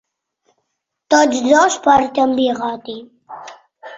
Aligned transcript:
Tots 1.15 1.43
dos 1.49 1.77
porten 1.85 2.35
bigoti. 2.39 2.95